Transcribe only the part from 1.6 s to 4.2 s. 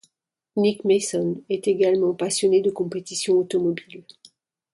également passionné de compétition automobile.